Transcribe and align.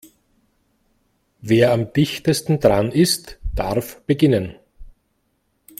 Wer 1.41 1.71
am 1.73 1.93
dichtesten 1.93 2.59
dran 2.59 2.91
ist, 2.91 3.37
darf 3.53 4.01
beginnen. 4.07 4.55